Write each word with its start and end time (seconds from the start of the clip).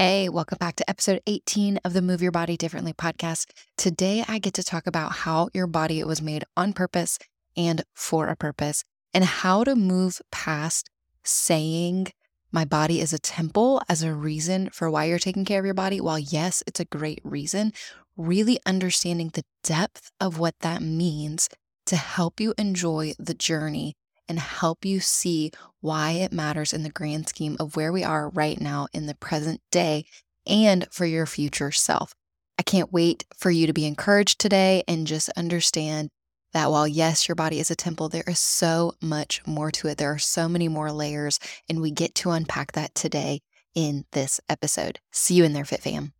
Hey, 0.00 0.28
welcome 0.28 0.58
back 0.60 0.76
to 0.76 0.88
episode 0.88 1.20
18 1.26 1.80
of 1.84 1.92
the 1.92 2.00
Move 2.00 2.22
Your 2.22 2.30
Body 2.30 2.56
Differently 2.56 2.92
podcast. 2.92 3.50
Today, 3.76 4.24
I 4.28 4.38
get 4.38 4.54
to 4.54 4.62
talk 4.62 4.86
about 4.86 5.10
how 5.10 5.48
your 5.52 5.66
body 5.66 6.04
was 6.04 6.22
made 6.22 6.44
on 6.56 6.72
purpose 6.72 7.18
and 7.56 7.82
for 7.94 8.28
a 8.28 8.36
purpose, 8.36 8.84
and 9.12 9.24
how 9.24 9.64
to 9.64 9.74
move 9.74 10.20
past 10.30 10.88
saying 11.24 12.12
my 12.52 12.64
body 12.64 13.00
is 13.00 13.12
a 13.12 13.18
temple 13.18 13.82
as 13.88 14.04
a 14.04 14.14
reason 14.14 14.70
for 14.70 14.88
why 14.88 15.06
you're 15.06 15.18
taking 15.18 15.44
care 15.44 15.58
of 15.58 15.64
your 15.64 15.74
body. 15.74 16.00
While, 16.00 16.20
yes, 16.20 16.62
it's 16.64 16.78
a 16.78 16.84
great 16.84 17.20
reason, 17.24 17.72
really 18.16 18.60
understanding 18.64 19.32
the 19.34 19.42
depth 19.64 20.12
of 20.20 20.38
what 20.38 20.54
that 20.60 20.80
means 20.80 21.48
to 21.86 21.96
help 21.96 22.38
you 22.38 22.54
enjoy 22.56 23.14
the 23.18 23.34
journey 23.34 23.96
and 24.28 24.38
help 24.38 24.84
you 24.84 25.00
see 25.00 25.50
why 25.80 26.12
it 26.12 26.32
matters 26.32 26.72
in 26.72 26.82
the 26.82 26.90
grand 26.90 27.28
scheme 27.28 27.56
of 27.58 27.76
where 27.76 27.92
we 27.92 28.04
are 28.04 28.28
right 28.28 28.60
now 28.60 28.88
in 28.92 29.06
the 29.06 29.14
present 29.14 29.60
day 29.70 30.04
and 30.46 30.86
for 30.90 31.06
your 31.06 31.26
future 31.26 31.70
self. 31.70 32.14
I 32.58 32.62
can't 32.62 32.92
wait 32.92 33.24
for 33.36 33.50
you 33.50 33.66
to 33.66 33.72
be 33.72 33.86
encouraged 33.86 34.40
today 34.40 34.82
and 34.88 35.06
just 35.06 35.28
understand 35.30 36.10
that 36.52 36.70
while, 36.70 36.88
yes, 36.88 37.28
your 37.28 37.34
body 37.34 37.60
is 37.60 37.70
a 37.70 37.76
temple, 37.76 38.08
there 38.08 38.24
is 38.26 38.40
so 38.40 38.94
much 39.00 39.46
more 39.46 39.70
to 39.72 39.88
it. 39.88 39.98
There 39.98 40.12
are 40.12 40.18
so 40.18 40.48
many 40.48 40.66
more 40.66 40.90
layers, 40.90 41.38
and 41.68 41.80
we 41.80 41.90
get 41.90 42.14
to 42.16 42.30
unpack 42.30 42.72
that 42.72 42.94
today 42.94 43.40
in 43.74 44.06
this 44.12 44.40
episode. 44.48 44.98
See 45.12 45.34
you 45.34 45.44
in 45.44 45.52
there, 45.52 45.66
Fit 45.66 45.82
Fam. 45.82 46.14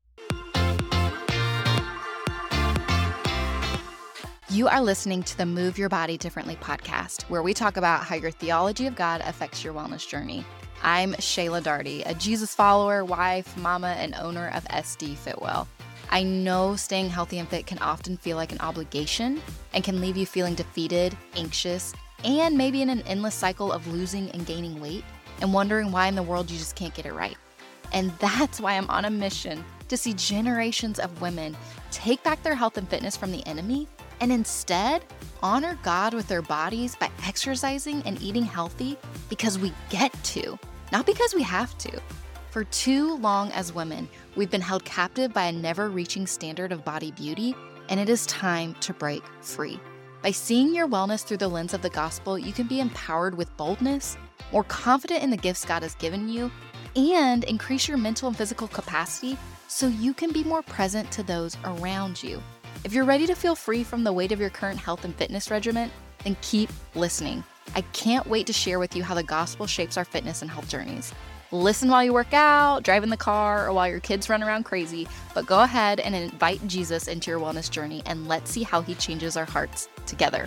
You 4.51 4.67
are 4.67 4.81
listening 4.81 5.23
to 5.25 5.37
the 5.37 5.45
Move 5.45 5.77
Your 5.77 5.91
Body 5.91 6.17
Differently 6.17 6.57
podcast, 6.57 7.25
where 7.25 7.43
we 7.43 7.53
talk 7.53 7.77
about 7.77 8.05
how 8.05 8.15
your 8.15 8.31
theology 8.31 8.87
of 8.87 8.97
God 8.97 9.21
affects 9.27 9.63
your 9.63 9.75
wellness 9.75 10.09
journey. 10.09 10.43
I'm 10.83 11.13
Shaela 11.17 11.63
Daugherty, 11.63 12.03
a 12.05 12.15
Jesus 12.15 12.55
follower, 12.55 13.05
wife, 13.05 13.55
mama, 13.59 13.89
and 13.99 14.15
owner 14.15 14.49
of 14.55 14.65
SD 14.69 15.17
Fit 15.19 15.43
Well. 15.43 15.69
I 16.09 16.23
know 16.23 16.77
staying 16.77 17.11
healthy 17.11 17.39
and 17.39 17.47
fit 17.47 17.67
can 17.67 17.79
often 17.81 18.17
feel 18.17 18.39
like 18.39 18.51
an 18.51 18.61
obligation 18.61 19.43
and 19.75 19.85
can 19.85 20.01
leave 20.01 20.17
you 20.17 20.25
feeling 20.25 20.55
defeated, 20.55 21.15
anxious, 21.37 21.93
and 22.25 22.57
maybe 22.57 22.81
in 22.81 22.89
an 22.89 23.03
endless 23.03 23.35
cycle 23.35 23.71
of 23.71 23.87
losing 23.89 24.31
and 24.31 24.47
gaining 24.47 24.81
weight 24.81 25.05
and 25.43 25.53
wondering 25.53 25.93
why 25.93 26.07
in 26.07 26.15
the 26.15 26.23
world 26.23 26.51
you 26.51 26.57
just 26.57 26.75
can't 26.75 26.95
get 26.95 27.05
it 27.05 27.13
right. 27.13 27.37
And 27.93 28.13
that's 28.13 28.63
why 28.63 28.79
I'm 28.79 28.89
on 28.89 29.05
a 29.05 29.11
mission 29.11 29.63
to 29.89 29.99
see 29.99 30.15
generations 30.15 30.99
of 30.99 31.21
women 31.21 31.55
take 31.91 32.23
back 32.23 32.43
their 32.43 32.55
health 32.55 32.79
and 32.79 32.89
fitness 32.89 33.15
from 33.15 33.31
the 33.31 33.47
enemy 33.47 33.87
and 34.21 34.33
instead 34.33 35.05
honor 35.43 35.79
God 35.83 36.15
with 36.15 36.29
their 36.29 36.43
bodies 36.43 36.97
by 36.97 37.11
exercising 37.27 38.03
and 38.03 38.21
eating 38.23 38.45
healthy 38.45 38.97
because 39.29 39.59
we 39.59 39.73
get 39.91 40.13
to, 40.25 40.59
not 40.93 41.07
because 41.07 41.35
we 41.35 41.43
have 41.43 41.77
to. 41.79 42.01
For 42.51 42.65
too 42.65 43.17
long 43.19 43.53
as 43.53 43.75
women, 43.75 44.09
we've 44.35 44.51
been 44.51 44.61
held 44.61 44.85
captive 44.85 45.33
by 45.33 45.45
a 45.45 45.53
never 45.53 45.91
reaching 45.91 46.27
standard 46.27 46.73
of 46.73 46.85
body 46.85 47.13
beauty, 47.13 47.55
and 47.89 48.01
it 48.01 48.09
is 48.09 48.27
time 48.27 48.75
to 48.81 48.93
break 48.93 49.23
free. 49.41 49.79
By 50.23 50.33
seeing 50.33 50.75
your 50.75 50.89
wellness 50.89 51.25
through 51.25 51.37
the 51.37 51.49
lens 51.49 51.75
of 51.75 51.83
the 51.83 51.91
gospel, 51.91 52.39
you 52.39 52.53
can 52.53 52.67
be 52.67 52.81
empowered 52.81 53.37
with 53.37 53.57
boldness, 53.57 54.17
more 54.53 54.65
confident 54.65 55.23
in 55.23 55.31
the 55.31 55.37
gifts 55.37 55.65
God 55.65 55.83
has 55.83 55.95
given 55.95 56.29
you, 56.29 56.51
and 56.97 57.45
increase 57.45 57.87
your 57.87 57.99
mental 57.99 58.29
and 58.29 58.37
physical 58.37 58.67
capacity 58.67 59.39
so 59.69 59.87
you 59.87 60.13
can 60.15 60.33
be 60.33 60.43
more 60.43 60.63
present 60.63 61.11
to 61.13 61.23
those 61.23 61.57
around 61.65 62.21
you. 62.23 62.43
If 62.85 62.93
you're 62.93 63.05
ready 63.05 63.27
to 63.27 63.35
feel 63.35 63.57
free 63.57 63.83
from 63.83 64.05
the 64.05 64.13
weight 64.13 64.31
of 64.31 64.41
your 64.41 64.51
current 64.51 64.79
health 64.79 65.05
and 65.05 65.15
fitness 65.15 65.51
regimen, 65.51 65.91
then 66.23 66.37
keep 66.43 66.71
listening. 66.95 67.43
I 67.75 67.81
can't 67.93 68.27
wait 68.27 68.47
to 68.47 68.53
share 68.53 68.79
with 68.79 68.95
you 68.95 69.03
how 69.03 69.15
the 69.15 69.23
gospel 69.23 69.67
shapes 69.67 69.97
our 69.97 70.05
fitness 70.05 70.43
and 70.43 70.51
health 70.51 70.69
journeys. 70.69 71.13
Listen 71.51 71.89
while 71.89 72.05
you 72.05 72.13
work 72.13 72.33
out, 72.33 72.85
drive 72.85 73.03
in 73.03 73.11
the 73.11 73.17
car, 73.17 73.67
or 73.67 73.73
while 73.73 73.89
your 73.89 74.01
kids 74.01 74.29
run 74.29 74.43
around 74.43 74.65
crazy, 74.65 75.09
but 75.35 75.45
go 75.45 75.63
ahead 75.63 75.99
and 75.99 76.15
invite 76.15 76.65
Jesus 76.69 77.09
into 77.09 77.31
your 77.31 77.41
wellness 77.41 77.69
journey 77.71 78.03
and 78.07 78.29
let's 78.29 78.51
see 78.51 78.63
how 78.63 78.81
he 78.81 78.95
changes 78.95 79.37
our 79.37 79.47
hearts 79.47 79.89
together. 80.07 80.47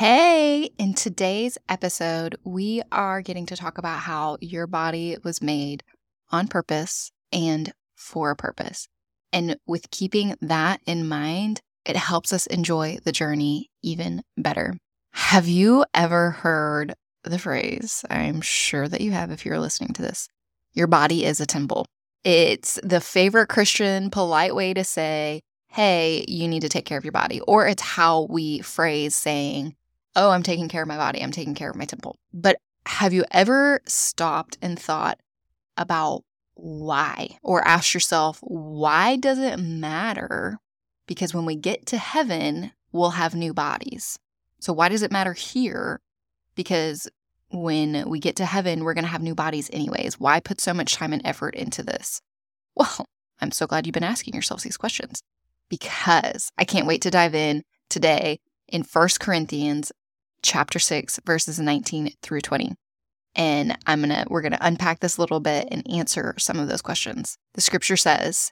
Hey, 0.00 0.70
in 0.78 0.94
today's 0.94 1.58
episode, 1.68 2.34
we 2.42 2.80
are 2.90 3.20
getting 3.20 3.44
to 3.44 3.54
talk 3.54 3.76
about 3.76 3.98
how 3.98 4.38
your 4.40 4.66
body 4.66 5.18
was 5.22 5.42
made 5.42 5.82
on 6.30 6.48
purpose 6.48 7.12
and 7.30 7.70
for 7.96 8.30
a 8.30 8.34
purpose. 8.34 8.88
And 9.30 9.58
with 9.66 9.90
keeping 9.90 10.36
that 10.40 10.80
in 10.86 11.06
mind, 11.06 11.60
it 11.84 11.96
helps 11.96 12.32
us 12.32 12.46
enjoy 12.46 12.96
the 13.04 13.12
journey 13.12 13.68
even 13.82 14.22
better. 14.38 14.72
Have 15.12 15.48
you 15.48 15.84
ever 15.92 16.30
heard 16.30 16.94
the 17.24 17.38
phrase? 17.38 18.02
I'm 18.08 18.40
sure 18.40 18.88
that 18.88 19.02
you 19.02 19.10
have 19.10 19.30
if 19.30 19.44
you're 19.44 19.60
listening 19.60 19.92
to 19.92 20.00
this. 20.00 20.28
Your 20.72 20.86
body 20.86 21.26
is 21.26 21.40
a 21.40 21.46
temple. 21.46 21.84
It's 22.24 22.80
the 22.82 23.02
favorite 23.02 23.50
Christian 23.50 24.08
polite 24.08 24.54
way 24.54 24.72
to 24.72 24.82
say, 24.82 25.42
hey, 25.68 26.24
you 26.26 26.48
need 26.48 26.62
to 26.62 26.70
take 26.70 26.86
care 26.86 26.96
of 26.96 27.04
your 27.04 27.12
body. 27.12 27.42
Or 27.42 27.68
it's 27.68 27.82
how 27.82 28.22
we 28.30 28.60
phrase 28.60 29.14
saying, 29.14 29.74
oh, 30.20 30.30
I'm 30.30 30.42
taking 30.42 30.68
care 30.68 30.82
of 30.82 30.88
my 30.88 30.98
body, 30.98 31.22
I'm 31.22 31.32
taking 31.32 31.54
care 31.54 31.70
of 31.70 31.76
my 31.76 31.86
temple. 31.86 32.16
But 32.32 32.58
have 32.86 33.12
you 33.14 33.24
ever 33.30 33.80
stopped 33.86 34.58
and 34.60 34.78
thought 34.78 35.18
about 35.76 36.24
why? 36.54 37.38
Or 37.42 37.66
asked 37.66 37.94
yourself, 37.94 38.38
why 38.42 39.16
does 39.16 39.38
it 39.38 39.58
matter? 39.58 40.58
Because 41.06 41.34
when 41.34 41.46
we 41.46 41.56
get 41.56 41.86
to 41.86 41.98
heaven, 41.98 42.72
we'll 42.92 43.10
have 43.10 43.34
new 43.34 43.54
bodies. 43.54 44.18
So, 44.60 44.74
why 44.74 44.90
does 44.90 45.02
it 45.02 45.10
matter 45.10 45.32
here? 45.32 46.00
Because 46.54 47.08
when 47.50 48.08
we 48.08 48.20
get 48.20 48.36
to 48.36 48.44
heaven, 48.44 48.84
we're 48.84 48.94
going 48.94 49.04
to 49.04 49.10
have 49.10 49.22
new 49.22 49.34
bodies 49.34 49.70
anyways. 49.72 50.20
Why 50.20 50.38
put 50.38 50.60
so 50.60 50.74
much 50.74 50.94
time 50.94 51.14
and 51.14 51.22
effort 51.24 51.54
into 51.54 51.82
this? 51.82 52.20
Well, 52.76 53.06
I'm 53.40 53.50
so 53.50 53.66
glad 53.66 53.86
you've 53.86 53.94
been 53.94 54.04
asking 54.04 54.34
yourselves 54.34 54.62
these 54.62 54.76
questions 54.76 55.22
because 55.68 56.52
I 56.58 56.64
can't 56.64 56.86
wait 56.86 57.02
to 57.02 57.10
dive 57.10 57.34
in 57.34 57.62
today 57.88 58.38
in 58.68 58.82
First 58.84 59.18
Corinthians 59.18 59.92
chapter 60.42 60.78
6 60.78 61.20
verses 61.26 61.58
19 61.58 62.12
through 62.22 62.40
20. 62.40 62.74
And 63.34 63.78
I'm 63.86 64.02
to 64.02 64.26
we're 64.28 64.42
to 64.42 64.66
unpack 64.66 65.00
this 65.00 65.16
a 65.16 65.20
little 65.20 65.40
bit 65.40 65.68
and 65.70 65.88
answer 65.90 66.34
some 66.38 66.58
of 66.58 66.68
those 66.68 66.82
questions. 66.82 67.36
The 67.54 67.60
scripture 67.60 67.96
says, 67.96 68.50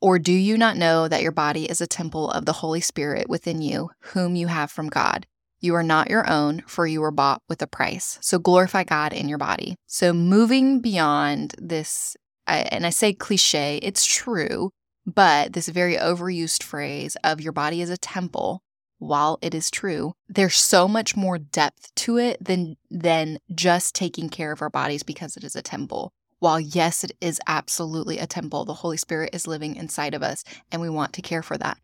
"Or 0.00 0.18
do 0.18 0.32
you 0.32 0.56
not 0.56 0.76
know 0.76 1.08
that 1.08 1.22
your 1.22 1.32
body 1.32 1.68
is 1.68 1.80
a 1.80 1.86
temple 1.86 2.30
of 2.30 2.46
the 2.46 2.54
Holy 2.54 2.80
Spirit 2.80 3.28
within 3.28 3.60
you, 3.60 3.90
whom 4.12 4.36
you 4.36 4.46
have 4.46 4.70
from 4.70 4.88
God? 4.88 5.26
You 5.60 5.74
are 5.74 5.82
not 5.82 6.10
your 6.10 6.30
own, 6.30 6.62
for 6.66 6.86
you 6.86 7.00
were 7.00 7.10
bought 7.10 7.42
with 7.48 7.62
a 7.62 7.66
price. 7.66 8.18
So 8.20 8.38
glorify 8.38 8.84
God 8.84 9.12
in 9.12 9.28
your 9.28 9.38
body." 9.38 9.76
So 9.86 10.12
moving 10.12 10.80
beyond 10.80 11.54
this 11.58 12.16
and 12.46 12.86
I 12.86 12.90
say 12.90 13.14
cliche, 13.14 13.78
it's 13.82 14.04
true, 14.04 14.70
but 15.06 15.54
this 15.54 15.68
very 15.68 15.96
overused 15.96 16.62
phrase 16.62 17.16
of 17.24 17.40
your 17.40 17.52
body 17.52 17.80
is 17.80 17.90
a 17.90 17.96
temple 17.96 18.60
while 18.98 19.38
it 19.42 19.54
is 19.54 19.70
true, 19.70 20.14
there's 20.28 20.56
so 20.56 20.88
much 20.88 21.16
more 21.16 21.38
depth 21.38 21.94
to 21.96 22.16
it 22.18 22.42
than 22.44 22.76
than 22.90 23.38
just 23.54 23.94
taking 23.94 24.28
care 24.28 24.52
of 24.52 24.62
our 24.62 24.70
bodies 24.70 25.02
because 25.02 25.36
it 25.36 25.44
is 25.44 25.56
a 25.56 25.62
temple. 25.62 26.12
While 26.38 26.60
yes, 26.60 27.04
it 27.04 27.12
is 27.20 27.40
absolutely 27.46 28.18
a 28.18 28.26
temple, 28.26 28.64
the 28.64 28.74
Holy 28.74 28.96
Spirit 28.96 29.30
is 29.32 29.46
living 29.46 29.76
inside 29.76 30.14
of 30.14 30.22
us 30.22 30.44
and 30.70 30.82
we 30.82 30.90
want 30.90 31.12
to 31.14 31.22
care 31.22 31.42
for 31.42 31.56
that. 31.58 31.78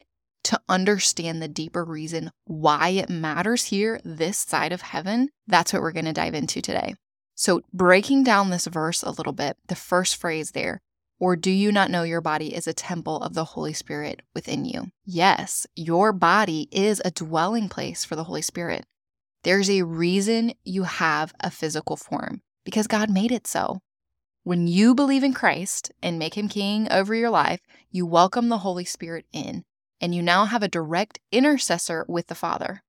To 0.45 0.61
understand 0.69 1.41
the 1.41 1.49
deeper 1.49 1.85
reason 1.85 2.31
why 2.45 2.91
it 2.91 3.11
matters 3.11 3.65
here, 3.65 4.01
this 4.05 4.39
side 4.39 4.73
of 4.73 4.83
heaven, 4.83 5.29
that's 5.47 5.73
what 5.73 5.83
we're 5.83 5.93
going 5.93 6.07
to 6.07 6.13
dive 6.13 6.35
into 6.35 6.61
today. 6.61 6.95
So, 7.35 7.63
breaking 7.73 8.25
down 8.25 8.51
this 8.51 8.67
verse 8.67 9.03
a 9.03 9.11
little 9.11 9.33
bit, 9.33 9.57
the 9.69 9.75
first 9.75 10.17
phrase 10.17 10.51
there, 10.51 10.83
or 11.21 11.37
do 11.37 11.51
you 11.51 11.71
not 11.71 11.91
know 11.91 12.03
your 12.03 12.23
body 12.23 12.55
is 12.55 12.67
a 12.67 12.73
temple 12.73 13.19
of 13.19 13.35
the 13.35 13.45
Holy 13.45 13.75
Spirit 13.75 14.23
within 14.35 14.65
you? 14.65 14.91
Yes, 15.05 15.67
your 15.77 16.13
body 16.13 16.67
is 16.73 17.01
a 17.05 17.11
dwelling 17.11 17.69
place 17.69 18.05
for 18.05 18.17
the 18.17 18.25
Holy 18.25 18.43
Spirit. 18.43 18.87
There's 19.45 19.71
a 19.71 19.83
reason 19.83 20.55
you 20.65 20.85
have 20.85 21.35
a 21.39 21.51
physical 21.51 21.97
form 21.97 22.41
because 22.65 22.87
God 22.87 23.11
made 23.11 23.31
it 23.31 23.47
so. 23.47 23.81
When 24.45 24.67
you 24.67 24.95
believe 24.95 25.23
in 25.23 25.35
Christ 25.35 25.93
and 26.03 26.19
make 26.19 26.37
him 26.37 26.49
king 26.49 26.91
over 26.91 27.15
your 27.15 27.31
life, 27.31 27.61
you 27.91 28.07
welcome 28.07 28.49
the 28.49 28.59
Holy 28.59 28.87
Spirit 28.87 29.27
in, 29.31 29.65
and 30.01 30.15
you 30.15 30.23
now 30.23 30.47
have 30.47 30.63
a 30.63 30.69
direct 30.69 31.21
intercessor 31.31 32.07
with 32.09 32.29
the 32.29 32.35
Father. 32.35 32.83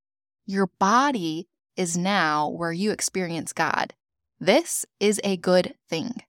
Your 0.45 0.67
body 0.79 1.49
is 1.75 1.97
now 1.97 2.47
where 2.47 2.71
you 2.71 2.91
experience 2.91 3.51
God. 3.51 3.93
This 4.39 4.85
is 5.01 5.19
a 5.23 5.35
good 5.35 5.75
thing. 5.89 6.23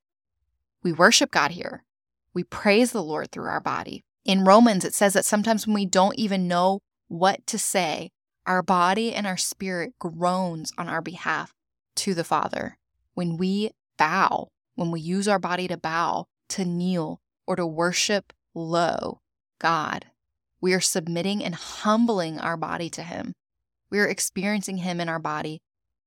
We 0.83 0.93
worship 0.93 1.31
God 1.31 1.53
here. 1.53 1.85
We 2.35 2.45
praise 2.45 2.93
the 2.93 3.03
Lord 3.03 3.31
through 3.31 3.49
our 3.49 3.61
body. 3.61 4.03
In 4.25 4.45
Romans, 4.45 4.85
it 4.85 4.95
says 4.95 5.13
that 5.15 5.25
sometimes 5.25 5.67
when 5.67 5.75
we 5.75 5.87
don't 5.87 6.19
even 6.19 6.49
know 6.49 6.81
what 7.09 7.47
to 7.49 7.59
say, 7.59 8.11
our 8.47 8.63
body 8.63 9.15
and 9.15 9.27
our 9.27 9.37
spirit 9.37 9.93
groans 9.99 10.73
on 10.79 10.89
our 10.89 11.03
behalf 11.03 11.53
to 11.97 12.15
the 12.15 12.25
Father. 12.25 12.77
When 13.15 13.37
we 13.37 13.71
bow, 13.99 14.49
when 14.75 14.91
we 14.91 15.01
use 15.01 15.29
our 15.29 15.39
body 15.39 15.69
to 15.69 15.77
bow, 15.77 16.27
to 16.51 16.65
kneel, 16.65 17.21
or 17.47 17.57
to 17.57 17.67
worship 17.67 18.33
low 18.55 19.21
God. 19.59 20.07
We 20.61 20.75
are 20.75 20.81
submitting 20.81 21.43
and 21.43 21.55
humbling 21.55 22.39
our 22.39 22.57
body 22.57 22.89
to 22.91 23.03
Him. 23.03 23.33
We 23.91 23.99
are 23.99 24.09
experiencing 24.09 24.79
Him 24.79 25.01
in 25.01 25.09
our 25.09 25.19
body, 25.19 25.61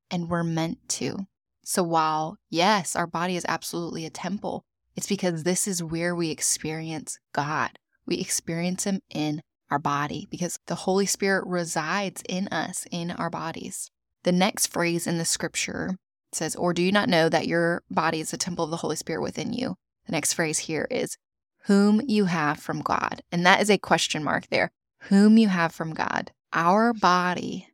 and 0.10 0.30
we're 0.30 0.44
meant 0.44 0.88
to. 0.90 1.28
So, 1.64 1.84
while 1.84 2.38
yes, 2.50 2.96
our 2.96 3.08
body 3.08 3.36
is 3.36 3.46
absolutely 3.48 4.06
a 4.06 4.10
temple, 4.10 4.64
it's 4.96 5.08
because 5.08 5.44
this 5.44 5.68
is 5.68 5.84
where 5.84 6.16
we 6.16 6.30
experience 6.30 7.20
God. 7.34 7.78
We 8.06 8.18
experience 8.18 8.86
Him 8.86 9.02
in 9.10 9.42
our 9.70 9.80
body 9.80 10.28
because 10.30 10.58
the 10.68 10.76
Holy 10.76 11.06
Spirit 11.06 11.46
resides 11.48 12.22
in 12.30 12.48
us, 12.50 12.86
in 12.92 13.12
our 13.12 13.30
bodies. 13.30 13.90
The 14.24 14.32
next 14.32 14.68
phrase 14.68 15.06
in 15.08 15.18
the 15.18 15.26
scripture 15.26 15.98
says, 16.32 16.56
Or 16.56 16.74
do 16.74 16.82
you 16.82 16.92
not 16.92 17.10
know 17.10 17.30
that 17.30 17.48
your 17.48 17.84
body 17.90 18.20
is 18.20 18.34
a 18.34 18.38
temple 18.38 18.66
of 18.66 18.72
the 18.72 18.78
Holy 18.78 18.96
Spirit 18.96 19.22
within 19.22 19.54
you? 19.54 19.76
The 20.06 20.12
next 20.12 20.34
phrase 20.34 20.60
here 20.60 20.88
is, 20.90 21.18
Whom 21.66 22.02
you 22.08 22.26
have 22.26 22.60
from 22.60 22.82
God. 22.82 23.22
And 23.32 23.46
that 23.46 23.62
is 23.62 23.70
a 23.70 23.78
question 23.78 24.24
mark 24.24 24.48
there. 24.48 24.72
Whom 25.04 25.38
you 25.38 25.48
have 25.48 25.74
from 25.74 25.94
God. 25.94 26.32
Our 26.54 26.94
body 26.94 27.70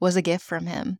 was 0.00 0.16
a 0.16 0.22
gift 0.22 0.44
from 0.44 0.66
Him. 0.66 0.98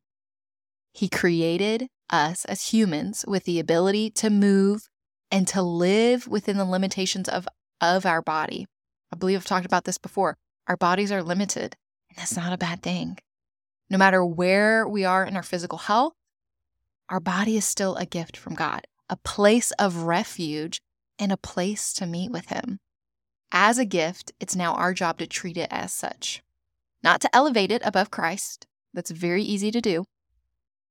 He 0.93 1.09
created 1.09 1.89
us 2.11 2.45
as 2.45 2.73
humans 2.73 3.25
with 3.27 3.45
the 3.45 3.61
ability 3.61 4.11
to 4.11 4.31
move 4.31 4.89
and 5.31 5.47
to 5.49 5.63
live 5.63 6.27
within 6.27 6.57
the 6.57 6.65
limitations 6.65 7.29
of, 7.29 7.47
of 7.81 8.07
our 8.07 8.23
body. 8.23 8.67
I 9.13 9.17
believe 9.17 9.39
I've 9.39 9.45
talked 9.45 9.67
about 9.67 9.85
this 9.85 9.99
before. 9.99 10.37
Our 10.67 10.77
bodies 10.77 11.13
are 11.13 11.23
limited, 11.23 11.77
and 12.09 12.19
that's 12.19 12.37
not 12.37 12.53
a 12.53 12.59
bad 12.59 12.83
thing. 12.83 13.19
No 13.91 13.99
matter 13.99 14.25
where 14.25 14.87
we 14.87 15.05
are 15.05 15.25
in 15.25 15.37
our 15.37 15.43
physical 15.43 15.79
health, 15.79 16.13
our 17.09 17.21
body 17.21 17.57
is 17.57 17.65
still 17.65 17.97
a 17.97 18.05
gift 18.05 18.37
from 18.37 18.55
God, 18.55 18.83
a 19.09 19.17
place 19.17 19.71
of 19.73 20.03
refuge 20.03 20.81
and 21.19 21.33
a 21.33 21.39
place 21.39 21.93
to 21.95 22.07
meet 22.07 22.31
with 22.31 22.47
Him. 22.47 22.79
As 23.51 23.79
a 23.79 23.87
gift, 23.87 24.33
it's 24.41 24.55
now 24.55 24.75
our 24.75 24.93
job 24.93 25.19
to 25.19 25.27
treat 25.27 25.57
it 25.57 25.69
as 25.71 25.93
such. 25.93 26.43
Not 27.03 27.23
to 27.23 27.35
elevate 27.35 27.73
it 27.73 27.81
above 27.85 28.11
Christ, 28.11 28.67
that's 28.93 29.11
very 29.11 29.43
easy 29.43 29.71
to 29.71 29.81
do, 29.81 30.05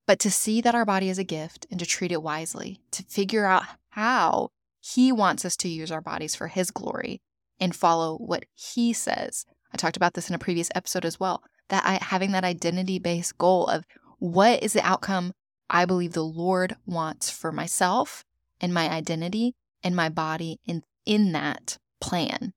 but 0.08 0.20
to 0.20 0.32
see 0.32 0.62
that 0.62 0.74
our 0.74 0.86
body 0.86 1.10
is 1.10 1.20
a 1.20 1.24
gift 1.24 1.68
and 1.70 1.80
to 1.80 1.86
treat 1.86 2.12
it 2.12 2.24
wisely, 2.24 2.80
to 2.92 3.04
figure 3.04 3.46
out 3.46 3.64
how 3.90 4.50
He 4.80 5.12
wants 5.12 5.46
us 5.46 5.58
to 5.58 5.68
use 5.68 5.92
our 5.92 6.02
bodies 6.02 6.34
for 6.34 6.48
His 6.48 6.72
glory 6.72 7.22
and 7.60 7.76
follow 7.76 8.16
what 8.16 8.46
He 8.56 8.94
says. 8.94 9.46
I 9.72 9.78
talked 9.78 9.98
about 9.98 10.14
this 10.14 10.30
in 10.30 10.36
a 10.36 10.40
previous 10.40 10.72
episode 10.74 11.06
as 11.06 11.20
well 11.20 11.44
that 11.68 11.84
I, 11.86 12.04
having 12.04 12.32
that 12.32 12.46
identity 12.46 12.98
based 12.98 13.38
goal 13.38 13.68
of 13.68 13.84
what 14.18 14.64
is 14.64 14.74
the 14.74 14.86
outcome 14.86 15.34
I 15.70 15.84
believe 15.84 16.14
the 16.14 16.24
Lord 16.24 16.78
wants 16.86 17.30
for 17.30 17.52
myself 17.52 18.24
and 18.62 18.74
my 18.74 18.90
identity 18.90 19.54
and 19.84 19.94
my 19.94 20.08
body 20.08 20.60
in, 20.66 20.84
in 21.06 21.34
that 21.34 21.78
plan. 22.00 22.54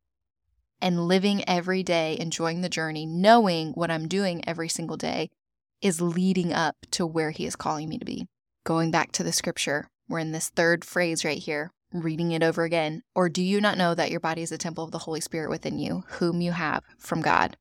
And 0.80 1.08
living 1.08 1.46
every 1.46 1.82
day, 1.82 2.16
enjoying 2.18 2.60
the 2.60 2.68
journey, 2.68 3.04
knowing 3.04 3.72
what 3.72 3.90
I'm 3.90 4.06
doing 4.06 4.42
every 4.48 4.68
single 4.68 4.96
day 4.96 5.28
is 5.80 6.00
leading 6.00 6.52
up 6.52 6.76
to 6.92 7.06
where 7.06 7.30
He 7.30 7.46
is 7.46 7.56
calling 7.56 7.88
me 7.88 7.98
to 7.98 8.04
be. 8.04 8.26
Going 8.64 8.90
back 8.90 9.12
to 9.12 9.22
the 9.22 9.32
scripture, 9.32 9.88
we're 10.08 10.18
in 10.18 10.32
this 10.32 10.50
third 10.50 10.84
phrase 10.84 11.24
right 11.24 11.38
here, 11.38 11.70
reading 11.92 12.32
it 12.32 12.42
over 12.42 12.64
again. 12.64 13.02
Or 13.14 13.28
do 13.28 13.42
you 13.42 13.60
not 13.60 13.78
know 13.78 13.94
that 13.94 14.10
your 14.10 14.20
body 14.20 14.42
is 14.42 14.52
a 14.52 14.58
temple 14.58 14.84
of 14.84 14.90
the 14.90 14.98
Holy 14.98 15.20
Spirit 15.20 15.50
within 15.50 15.78
you, 15.78 16.04
whom 16.06 16.40
you 16.40 16.52
have 16.52 16.82
from 16.98 17.22
God? 17.22 17.56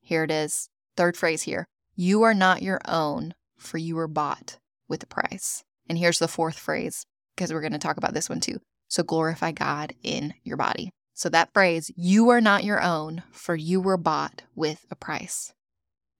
Here 0.00 0.24
it 0.24 0.30
is. 0.30 0.68
Third 0.96 1.16
phrase 1.16 1.42
here. 1.42 1.66
You 1.94 2.22
are 2.22 2.34
not 2.34 2.62
your 2.62 2.80
own, 2.86 3.34
for 3.56 3.78
you 3.78 3.96
were 3.96 4.08
bought 4.08 4.58
with 4.88 5.02
a 5.02 5.06
price. 5.06 5.64
And 5.88 5.98
here's 5.98 6.18
the 6.18 6.28
fourth 6.28 6.58
phrase, 6.58 7.06
because 7.34 7.52
we're 7.52 7.60
going 7.60 7.72
to 7.72 7.78
talk 7.78 7.96
about 7.96 8.14
this 8.14 8.28
one 8.28 8.40
too. 8.40 8.58
So 8.88 9.02
glorify 9.02 9.52
God 9.52 9.94
in 10.02 10.34
your 10.44 10.56
body. 10.56 10.90
So 11.14 11.28
that 11.30 11.52
phrase, 11.54 11.90
you 11.96 12.28
are 12.28 12.40
not 12.40 12.64
your 12.64 12.82
own, 12.82 13.22
for 13.30 13.56
you 13.56 13.80
were 13.80 13.96
bought 13.96 14.42
with 14.54 14.84
a 14.90 14.96
price. 14.96 15.54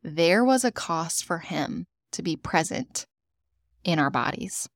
There 0.08 0.44
was 0.44 0.64
a 0.64 0.70
cost 0.70 1.24
for 1.24 1.38
him 1.38 1.88
to 2.12 2.22
be 2.22 2.36
present 2.36 3.06
in 3.82 3.98
our 3.98 4.08
bodies. 4.08 4.68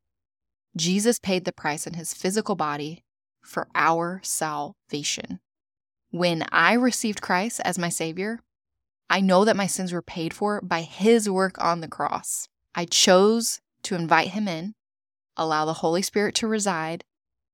Jesus 0.77 1.21
paid 1.21 1.45
the 1.45 1.53
price 1.53 1.87
in 1.87 1.95
his 1.95 2.13
physical 2.13 2.57
body 2.57 3.05
for 3.41 3.69
our 3.73 4.21
salvation. 4.25 5.39
When 6.11 6.45
I 6.51 6.73
received 6.73 7.23
Christ 7.23 7.61
as 7.65 7.79
my 7.79 7.91
Savior, 7.91 8.41
I 9.09 9.21
know 9.21 9.45
that 9.45 9.55
my 9.55 9.69
sins 9.69 9.93
were 9.93 10.03
paid 10.03 10.35
for 10.35 10.61
by 10.63 10.83
his 10.83 11.31
work 11.31 11.63
on 11.63 11.81
the 11.81 11.87
cross. 11.87 12.49
I 12.75 12.85
chose 12.85 13.61
to 13.85 13.95
invite 13.95 14.31
him 14.31 14.49
in, 14.49 14.75
allow 15.37 15.65
the 15.65 15.75
Holy 15.75 16.03
Spirit 16.03 16.35
to 16.37 16.49
reside, 16.49 17.05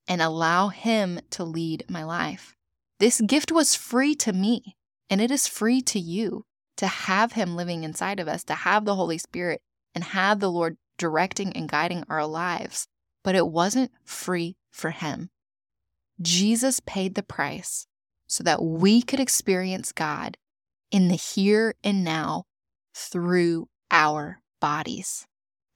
and 0.09 0.23
allow 0.23 0.69
him 0.69 1.21
to 1.33 1.45
lead 1.45 1.85
my 1.91 2.05
life. 2.05 2.57
This 3.01 3.21
gift 3.21 3.53
was 3.53 3.75
free 3.75 4.15
to 4.15 4.33
me, 4.33 4.77
and 5.11 5.21
it 5.21 5.31
is 5.31 5.47
free 5.47 5.83
to 5.83 6.01
you 6.01 6.47
to 6.77 6.87
have 6.87 7.33
him 7.33 7.57
living 7.57 7.85
inside 7.85 8.21
of 8.21 8.29
us, 8.29 8.45
to 8.45 8.55
have 8.55 8.85
the 8.85 8.95
Holy 8.95 9.19
Spirit 9.19 9.63
and 9.95 10.05
have 10.05 10.41
the 10.41 10.51
Lord 10.51 10.77
directing 10.99 11.53
and 11.53 11.69
guiding 11.69 12.05
our 12.09 12.27
lives. 12.27 12.87
But 13.25 13.35
it 13.35 13.49
wasn't 13.49 13.91
free 14.05 14.57
for 14.71 14.91
him. 14.91 15.31
Jesus 16.21 16.81
paid 16.81 17.15
the 17.15 17.23
price 17.23 17.87
so 18.27 18.43
that 18.45 18.63
we 18.63 19.03
could 19.03 19.21
experience 19.21 19.93
God 19.93 20.37
in 20.91 21.09
the 21.09 21.17
here 21.17 21.75
and 21.83 22.05
now 22.05 22.45
through 22.95 23.69
our 23.91 24.41
bodies. 24.61 25.27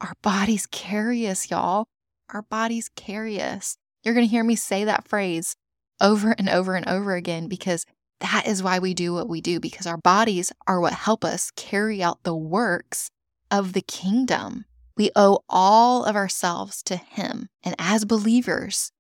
Our 0.01 0.15
bodies 0.23 0.67
carry 0.67 1.27
us, 1.27 1.51
y'all. 1.51 1.89
Our 2.33 2.43
bodies 2.43 2.91
carry 2.95 3.41
us. 3.41 3.77
You're 4.03 4.15
going 4.15 4.27
to 4.27 4.31
hear 4.31 4.45
me 4.45 4.57
say 4.57 4.85
that 4.85 5.07
phrase 5.07 5.57
over 6.01 6.35
and 6.39 6.49
over 6.49 6.75
and 6.75 6.89
over 6.89 7.15
again 7.15 7.49
because 7.49 7.85
that 8.21 8.47
is 8.47 8.63
why 8.63 8.79
we 8.79 8.95
do 8.95 9.13
what 9.15 9.29
we 9.29 9.41
do, 9.41 9.61
because 9.61 9.87
our 9.87 9.97
bodies 9.97 10.53
are 10.67 10.81
what 10.81 10.93
help 10.93 11.25
us 11.25 11.51
carry 11.57 12.03
out 12.03 12.23
the 12.23 12.37
works 12.37 13.11
of 13.51 13.73
the 13.73 13.81
kingdom. 13.81 14.67
We 14.97 15.11
owe 15.17 15.41
all 15.49 16.05
of 16.05 16.17
ourselves 16.17 16.83
to 16.85 16.97
Him. 16.97 17.49
And 17.63 17.75
as 17.79 18.05
believers, 18.05 18.93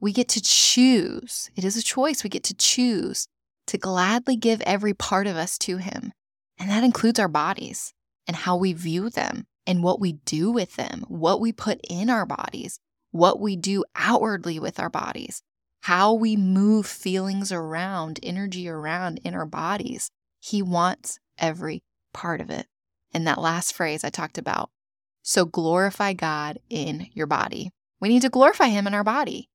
we 0.00 0.12
get 0.12 0.28
to 0.30 0.40
choose. 0.40 1.50
It 1.56 1.64
is 1.64 1.76
a 1.76 1.82
choice. 1.82 2.22
We 2.22 2.30
get 2.30 2.44
to 2.44 2.54
choose 2.54 3.26
to 3.66 3.78
gladly 3.78 4.36
give 4.36 4.60
every 4.62 4.94
part 4.94 5.26
of 5.26 5.36
us 5.36 5.58
to 5.58 5.76
Him. 5.78 6.12
And 6.58 6.70
that 6.70 6.84
includes 6.84 7.18
our 7.18 7.28
bodies 7.28 7.92
and 8.26 8.36
how 8.36 8.56
we 8.56 8.72
view 8.72 9.10
them 9.10 9.46
and 9.66 9.82
what 9.82 10.00
we 10.00 10.12
do 10.12 10.50
with 10.50 10.76
them, 10.76 11.04
what 11.08 11.40
we 11.40 11.52
put 11.52 11.80
in 11.88 12.08
our 12.10 12.26
bodies, 12.26 12.78
what 13.10 13.40
we 13.40 13.56
do 13.56 13.84
outwardly 13.96 14.58
with 14.58 14.78
our 14.78 14.90
bodies, 14.90 15.42
how 15.80 16.12
we 16.12 16.36
move 16.36 16.86
feelings 16.86 17.50
around, 17.50 18.20
energy 18.22 18.68
around 18.68 19.20
in 19.24 19.34
our 19.34 19.46
bodies. 19.46 20.10
He 20.38 20.62
wants 20.62 21.18
every 21.38 21.82
part 22.12 22.40
of 22.40 22.50
it. 22.50 22.66
And 23.12 23.26
that 23.26 23.40
last 23.40 23.74
phrase 23.74 24.04
I 24.04 24.10
talked 24.10 24.38
about. 24.38 24.70
So 25.22 25.44
glorify 25.44 26.12
God 26.12 26.58
in 26.68 27.08
your 27.12 27.26
body. 27.26 27.70
We 28.00 28.08
need 28.08 28.22
to 28.22 28.30
glorify 28.30 28.68
Him 28.68 28.86
in 28.86 28.94
our 28.94 29.04
body. 29.04 29.48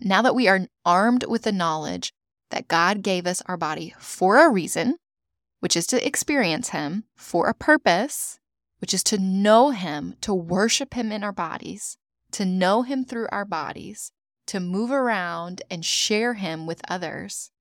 now 0.00 0.22
that 0.22 0.34
we 0.34 0.48
are 0.48 0.66
armed 0.84 1.24
with 1.28 1.42
the 1.42 1.52
knowledge 1.52 2.12
that 2.50 2.66
God 2.66 3.02
gave 3.02 3.26
us 3.26 3.42
our 3.46 3.56
body 3.56 3.94
for 3.98 4.38
a 4.38 4.50
reason, 4.50 4.96
which 5.60 5.76
is 5.76 5.86
to 5.88 6.04
experience 6.04 6.70
Him, 6.70 7.04
for 7.14 7.48
a 7.48 7.54
purpose, 7.54 8.40
which 8.80 8.94
is 8.94 9.04
to 9.04 9.18
know 9.18 9.70
Him, 9.70 10.16
to 10.22 10.34
worship 10.34 10.94
Him 10.94 11.12
in 11.12 11.22
our 11.22 11.32
bodies, 11.32 11.96
to 12.32 12.44
know 12.44 12.82
Him 12.82 13.04
through 13.04 13.28
our 13.30 13.44
bodies, 13.44 14.12
to 14.50 14.58
move 14.58 14.90
around 14.90 15.62
and 15.70 15.84
share 15.84 16.34
Him 16.34 16.66
with 16.66 16.82
others. 16.88 17.52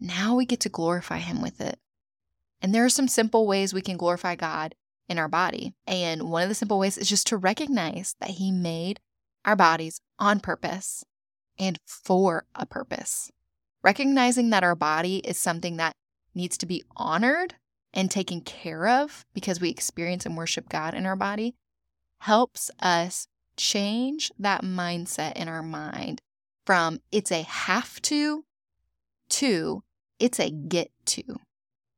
Now 0.00 0.34
we 0.34 0.46
get 0.46 0.60
to 0.60 0.70
glorify 0.70 1.18
Him 1.18 1.42
with 1.42 1.60
it. 1.60 1.78
And 2.62 2.74
there 2.74 2.82
are 2.82 2.88
some 2.88 3.08
simple 3.08 3.46
ways 3.46 3.74
we 3.74 3.82
can 3.82 3.98
glorify 3.98 4.36
God 4.36 4.74
in 5.06 5.18
our 5.18 5.28
body. 5.28 5.74
And 5.86 6.30
one 6.30 6.42
of 6.42 6.48
the 6.48 6.54
simple 6.54 6.78
ways 6.78 6.96
is 6.96 7.10
just 7.10 7.26
to 7.26 7.36
recognize 7.36 8.16
that 8.20 8.30
He 8.30 8.50
made 8.50 9.00
our 9.44 9.54
bodies 9.54 10.00
on 10.18 10.40
purpose 10.40 11.04
and 11.58 11.78
for 11.86 12.46
a 12.54 12.64
purpose. 12.64 13.30
Recognizing 13.82 14.48
that 14.48 14.64
our 14.64 14.74
body 14.74 15.18
is 15.18 15.38
something 15.38 15.76
that 15.76 15.92
needs 16.34 16.56
to 16.56 16.66
be 16.66 16.82
honored 16.96 17.56
and 17.92 18.10
taken 18.10 18.40
care 18.40 18.88
of 18.88 19.26
because 19.34 19.60
we 19.60 19.68
experience 19.68 20.24
and 20.24 20.38
worship 20.38 20.70
God 20.70 20.94
in 20.94 21.04
our 21.04 21.16
body 21.16 21.54
helps 22.20 22.70
us 22.80 23.26
change 23.58 24.32
that 24.38 24.62
mindset 24.62 25.34
in 25.34 25.46
our 25.46 25.62
mind 25.62 26.22
from 26.70 27.00
it's 27.10 27.32
a 27.32 27.42
have 27.42 28.00
to 28.00 28.44
to 29.28 29.82
it's 30.20 30.38
a 30.38 30.52
get 30.52 30.92
to. 31.04 31.40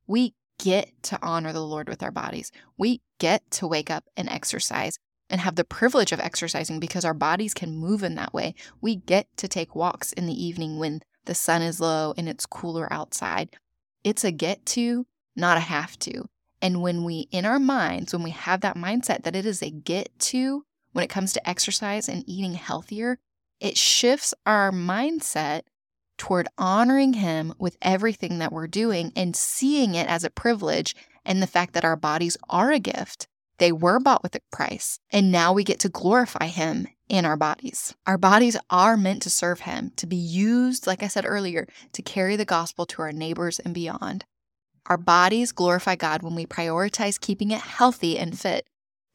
We 0.07 0.33
get 0.57 0.91
to 1.03 1.19
honor 1.21 1.53
the 1.53 1.61
Lord 1.61 1.87
with 1.87 2.01
our 2.01 2.09
bodies. 2.09 2.51
We 2.75 3.01
get 3.19 3.51
to 3.51 3.67
wake 3.67 3.91
up 3.91 4.05
and 4.17 4.27
exercise 4.27 4.97
and 5.29 5.41
have 5.41 5.57
the 5.57 5.63
privilege 5.63 6.11
of 6.11 6.19
exercising 6.19 6.79
because 6.79 7.05
our 7.05 7.13
bodies 7.13 7.53
can 7.53 7.77
move 7.77 8.01
in 8.01 8.15
that 8.15 8.33
way. 8.33 8.55
We 8.81 8.95
get 8.95 9.27
to 9.37 9.47
take 9.47 9.75
walks 9.75 10.11
in 10.11 10.25
the 10.25 10.43
evening 10.43 10.79
when 10.79 11.03
the 11.25 11.35
sun 11.35 11.61
is 11.61 11.79
low 11.79 12.15
and 12.17 12.27
it's 12.27 12.47
cooler 12.47 12.91
outside. 12.91 13.55
It's 14.03 14.23
a 14.23 14.31
get 14.31 14.65
to, 14.65 15.05
not 15.35 15.57
a 15.57 15.59
have 15.59 15.99
to. 15.99 16.25
And 16.63 16.81
when 16.81 17.03
we, 17.03 17.27
in 17.29 17.45
our 17.45 17.59
minds, 17.59 18.11
when 18.11 18.23
we 18.23 18.31
have 18.31 18.61
that 18.61 18.75
mindset 18.75 19.21
that 19.21 19.35
it 19.35 19.45
is 19.45 19.61
a 19.61 19.69
get 19.69 20.17
to 20.31 20.65
when 20.93 21.03
it 21.03 21.11
comes 21.11 21.31
to 21.33 21.47
exercise 21.47 22.09
and 22.09 22.23
eating 22.27 22.55
healthier, 22.55 23.19
it 23.63 23.77
shifts 23.77 24.33
our 24.45 24.71
mindset 24.71 25.61
toward 26.17 26.49
honoring 26.57 27.13
Him 27.13 27.53
with 27.57 27.77
everything 27.81 28.39
that 28.39 28.51
we're 28.51 28.67
doing 28.67 29.13
and 29.15 29.35
seeing 29.35 29.95
it 29.95 30.07
as 30.07 30.25
a 30.25 30.29
privilege 30.29 30.93
and 31.25 31.41
the 31.41 31.47
fact 31.47 31.73
that 31.73 31.85
our 31.85 31.95
bodies 31.95 32.37
are 32.49 32.71
a 32.71 32.79
gift. 32.79 33.25
They 33.59 33.71
were 33.71 34.01
bought 34.01 34.21
with 34.21 34.35
a 34.35 34.41
price, 34.51 34.99
and 35.11 35.31
now 35.31 35.53
we 35.53 35.63
get 35.63 35.79
to 35.79 35.89
glorify 35.89 36.47
Him 36.47 36.87
in 37.07 37.23
our 37.23 37.37
bodies. 37.37 37.95
Our 38.05 38.17
bodies 38.17 38.57
are 38.69 38.97
meant 38.97 39.21
to 39.21 39.29
serve 39.29 39.61
Him, 39.61 39.93
to 39.95 40.05
be 40.05 40.17
used, 40.17 40.85
like 40.85 41.01
I 41.01 41.07
said 41.07 41.25
earlier, 41.25 41.65
to 41.93 42.01
carry 42.01 42.35
the 42.35 42.43
gospel 42.43 42.85
to 42.87 43.01
our 43.01 43.13
neighbors 43.13 43.59
and 43.59 43.73
beyond. 43.73 44.25
Our 44.87 44.97
bodies 44.97 45.53
glorify 45.53 45.95
God 45.95 46.21
when 46.21 46.35
we 46.35 46.45
prioritize 46.45 47.17
keeping 47.17 47.51
it 47.51 47.61
healthy 47.61 48.19
and 48.19 48.37
fit 48.37 48.65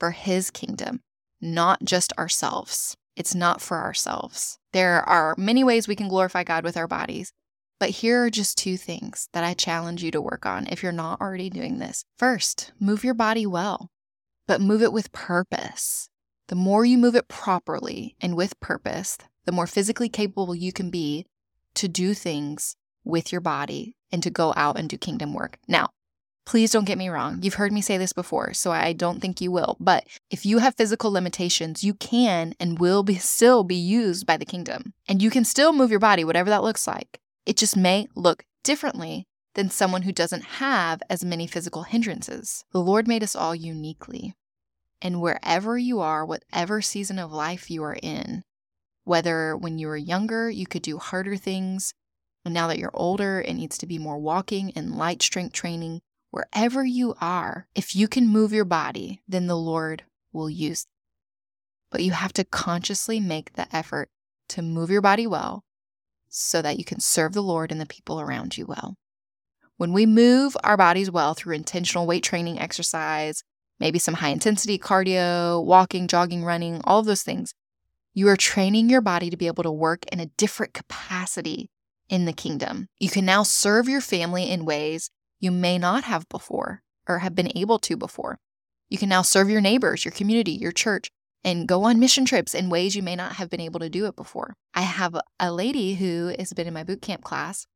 for 0.01 0.13
His 0.13 0.51
kingdom, 0.51 1.01
not 1.39 1.85
just 1.85 2.15
ourselves. 2.17 2.97
It's 3.19 3.35
not 3.35 3.61
for 3.61 3.79
ourselves. 3.79 4.61
There 4.73 5.03
are 5.03 5.35
many 5.37 5.65
ways 5.65 5.89
we 5.89 5.97
can 5.97 6.07
glorify 6.09 6.45
God 6.45 6.63
with 6.63 6.77
our 6.77 6.87
bodies, 6.87 7.33
but 7.81 7.91
here 7.91 8.25
are 8.25 8.31
just 8.31 8.57
two 8.57 8.77
things 8.77 9.29
that 9.33 9.43
I 9.43 9.55
challenge 9.55 10.05
you 10.05 10.13
to 10.13 10.21
work 10.21 10.47
on 10.47 10.69
if 10.69 10.85
you're 10.85 10.93
not 10.93 11.21
already 11.21 11.51
doing 11.51 11.81
this. 11.81 12.05
First, 12.17 12.71
move 12.79 13.03
your 13.03 13.15
body 13.15 13.45
well, 13.45 13.91
but 14.47 14.61
move 14.61 14.83
it 14.83 14.93
with 14.93 15.11
purpose. 15.11 16.09
The 16.47 16.55
more 16.55 16.85
you 16.85 16.97
move 16.97 17.17
it 17.17 17.27
properly 17.27 18.15
and 18.21 18.37
with 18.37 18.61
purpose, 18.61 19.19
the 19.47 19.53
more 19.53 19.67
physically 19.67 20.09
capable 20.09 20.55
you 20.55 20.73
can 20.73 20.89
be 20.89 21.27
to 21.75 21.89
do 21.89 22.15
things 22.15 22.77
with 23.03 23.33
your 23.33 23.41
body 23.41 23.97
and 24.13 24.23
to 24.23 24.31
go 24.31 24.55
out 24.57 24.79
and 24.79 24.89
do 24.89 24.97
kingdom 24.97 25.35
work. 25.35 25.59
Now, 25.67 25.89
Please 26.49 26.71
don't 26.71 26.87
get 26.87 26.97
me 26.97 27.11
wrong. 27.11 27.41
You've 27.43 27.61
heard 27.61 27.73
me 27.73 27.83
say 27.83 27.99
this 27.99 28.15
before, 28.15 28.55
so 28.55 28.73
I 28.73 28.95
don't 28.95 29.21
think 29.21 29.43
you 29.43 29.53
will. 29.53 29.77
But 29.79 30.07
if 30.31 30.47
you 30.47 30.61
have 30.61 30.77
physical 30.77 31.13
limitations, 31.13 31.85
you 31.85 31.93
can 31.93 32.55
and 32.59 32.79
will 32.79 33.03
be 33.03 33.17
still 33.17 33.65
be 33.65 33.75
used 33.75 34.25
by 34.25 34.39
the 34.39 34.47
kingdom. 34.47 34.95
And 35.07 35.21
you 35.21 35.29
can 35.29 35.45
still 35.45 35.75
move 35.75 35.91
your 35.91 36.01
body, 36.01 36.25
whatever 36.25 36.49
that 36.49 36.63
looks 36.63 36.87
like. 36.87 37.21
It 37.45 37.59
just 37.59 37.77
may 37.77 38.09
look 38.15 38.47
differently 38.65 39.27
than 39.57 39.69
someone 39.69 40.03
who 40.03 40.11
doesn't 40.11 40.57
have 40.57 41.03
as 41.11 41.23
many 41.23 41.47
physical 41.47 41.83
hindrances. 41.83 42.65
The 42.73 42.81
Lord 42.81 43.07
made 43.07 43.23
us 43.23 43.37
all 43.37 43.55
uniquely. 43.55 44.33
And 45.03 45.21
wherever 45.21 45.77
you 45.77 46.01
are, 46.01 46.25
whatever 46.25 46.81
season 46.81 47.19
of 47.19 47.31
life 47.31 47.71
you 47.71 47.83
are 47.83 47.99
in, 48.03 48.43
whether 49.05 49.55
when 49.55 49.79
you 49.79 49.89
were 49.89 49.99
younger, 49.99 50.49
you 50.49 50.67
could 50.67 50.81
do 50.81 50.97
harder 50.97 51.37
things, 51.37 51.93
and 52.43 52.55
now 52.55 52.69
that 52.69 52.79
you're 52.79 52.91
older, 52.95 53.43
it 53.43 53.53
needs 53.53 53.77
to 53.77 53.87
be 53.87 53.99
more 53.99 54.19
walking 54.19 54.73
and 54.75 54.97
light 54.97 55.21
strength 55.21 55.53
training 55.53 56.01
wherever 56.31 56.85
you 56.85 57.15
are, 57.21 57.67
if 57.75 57.97
you 57.97 58.09
can 58.09 58.29
move 58.29 58.53
your 58.53 58.65
body, 58.65 59.23
then 59.29 59.47
the 59.47 59.57
Lord 59.57 60.05
will 60.33 60.51
use. 60.51 60.83
It. 60.83 60.87
But 61.91 62.03
you 62.03 62.13
have 62.13 62.33
to 62.35 62.45
consciously 62.45 63.21
make 63.21 63.55
the 63.55 63.75
effort 63.75 64.11
to 64.51 64.63
move 64.63 64.91
your 64.91 65.01
body 65.01 65.27
well 65.27 65.65
so 66.29 66.61
that 66.63 66.79
you 66.79 66.85
can 66.85 67.01
serve 67.01 67.33
the 67.33 67.43
Lord 67.43 67.73
and 67.73 67.81
the 67.81 67.87
people 67.87 68.21
around 68.21 68.57
you 68.57 68.67
well. 68.67 68.97
When 69.77 69.93
we 69.93 70.07
move 70.07 70.57
our 70.65 70.77
bodies 70.77 71.11
well 71.11 71.35
through 71.35 71.55
intentional 71.55 72.07
weight 72.07 72.25
training 72.25 72.59
exercise, 72.59 73.43
maybe 73.81 73.99
some 73.99 74.15
high 74.15 74.31
intensity 74.31 74.79
cardio, 74.79 75.65
walking, 75.65 76.09
jogging, 76.09 76.45
running, 76.45 76.81
all 76.85 76.99
of 76.99 77.07
those 77.07 77.23
things, 77.23 77.55
you 78.13 78.29
are 78.29 78.37
training 78.37 78.91
your 78.91 79.01
body 79.01 79.31
to 79.31 79.37
be 79.37 79.47
able 79.47 79.63
to 79.63 79.71
work 79.71 80.05
in 80.11 80.19
a 80.21 80.27
different 80.27 80.75
capacity 80.75 81.71
in 82.09 82.25
the 82.25 82.33
kingdom. 82.33 82.89
You 82.99 83.09
can 83.09 83.25
now 83.25 83.45
serve 83.45 83.89
your 83.89 84.01
family 84.01 84.51
in 84.51 84.65
ways 84.65 85.11
you 85.41 85.51
may 85.51 85.79
not 85.79 86.05
have 86.05 86.29
before 86.29 86.83
or 87.09 87.19
have 87.19 87.35
been 87.35 87.57
able 87.57 87.79
to 87.81 87.97
before. 87.97 88.39
You 88.89 88.99
can 88.99 89.09
now 89.09 89.23
serve 89.23 89.51
your 89.51 89.61
neighbors, 89.61 90.05
your 90.05 90.13
community, 90.13 90.53
your 90.53 90.73
church, 90.73 91.11
and 91.45 91.69
go 91.69 91.85
on 91.85 91.99
mission 91.99 92.25
trips 92.25 92.55
in 92.55 92.71
ways 92.71 92.97
you 92.97 93.03
may 93.03 93.17
not 93.17 93.33
have 93.33 93.51
been 93.51 93.61
able 93.61 93.81
to 93.81 93.89
do 93.89 94.07
it 94.07 94.17
before. 94.17 94.55
I 94.75 94.83
have 94.83 95.17
a 95.39 95.53
lady 95.53 95.95
who 95.95 96.35
has 96.39 96.53
been 96.53 96.67
in 96.67 96.75
my 96.75 96.85
boot 96.85 97.03
camp 97.03 97.23
class 97.23 97.67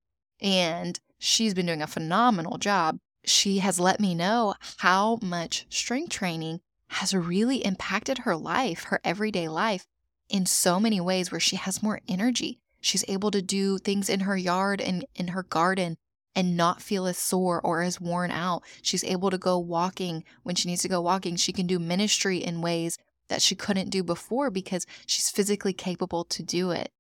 and 0.41 0.99
she's 1.19 1.55
been 1.55 1.67
doing 1.67 1.83
a 1.83 1.87
phenomenal 1.87 2.59
job. 2.59 2.99
She 3.25 3.59
has 3.59 3.79
let 3.79 4.01
me 4.01 4.15
know 4.15 4.55
how 4.79 5.19
much 5.23 5.67
strength 5.71 6.11
training 6.11 6.61
has 6.89 7.15
really 7.15 7.65
impacted 7.65 8.19
her 8.19 8.37
life, 8.37 8.85
her 8.85 9.01
everyday 9.05 9.49
life, 9.49 9.87
in 10.29 10.45
so 10.45 10.81
many 10.81 11.01
ways 11.01 11.31
where 11.31 11.41
she 11.41 11.57
has 11.57 11.83
more 11.83 12.01
energy. 12.09 12.59
She's 12.81 13.05
able 13.07 13.31
to 13.31 13.41
do 13.41 13.79
things 13.79 14.09
in 14.09 14.21
her 14.21 14.37
yard 14.37 14.81
and 14.81 15.05
in 15.15 15.29
her 15.29 15.45
garden 15.45 15.97
and 16.35 16.57
not 16.57 16.83
feel 16.83 17.07
as 17.07 17.19
sore 17.19 17.61
or 17.61 17.83
as 17.83 18.01
worn 18.01 18.31
out. 18.31 18.63
She's 18.81 19.05
able 19.05 19.31
to 19.31 19.39
go 19.39 19.59
walking 19.59 20.25
when 20.43 20.55
she 20.55 20.69
needs 20.69 20.83
to 20.83 20.89
go 20.89 21.01
walking. 21.01 21.37
She 21.37 21.53
can 21.53 21.67
do 21.67 21.79
ministry 21.79 22.39
in 22.39 22.63
ways 22.63 22.99
that 23.29 23.43
she 23.43 23.55
couldn't 23.55 23.91
do 23.91 24.03
before 24.03 24.51
because 24.51 24.87
she's 25.07 25.31
physically 25.31 25.73
capable 25.73 26.25
to 26.25 26.43
do 26.43 26.71
it. 26.71 26.91